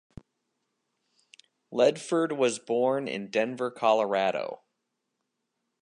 Ledford 1.71 2.35
was 2.35 2.57
born 2.57 3.07
in 3.07 3.29
Denver, 3.29 3.69
Colorado. 3.69 4.63